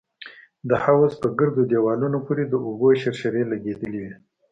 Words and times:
د 0.69 0.71
حوض 0.83 1.11
په 1.21 1.27
ګردو 1.39 1.61
دېوالونو 1.71 2.17
پورې 2.25 2.43
د 2.47 2.53
اوبو 2.65 2.87
شرشرې 3.01 3.43
لگېدلې 3.51 3.99
وې. 4.03 4.13